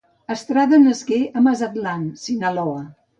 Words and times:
Estrada 0.35 0.79
nasqué 0.85 1.19
a 1.41 1.43
Mazatlán, 1.49 2.09
Sinaloa. 2.23 2.83